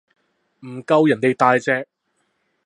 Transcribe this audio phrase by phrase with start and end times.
[0.61, 1.87] 唔夠人哋大隻